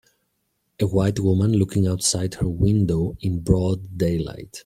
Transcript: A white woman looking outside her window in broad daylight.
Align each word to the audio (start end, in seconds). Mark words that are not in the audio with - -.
A 0.79 0.87
white 0.87 1.19
woman 1.19 1.51
looking 1.53 1.85
outside 1.85 2.33
her 2.33 2.49
window 2.49 3.15
in 3.19 3.41
broad 3.41 3.99
daylight. 3.99 4.59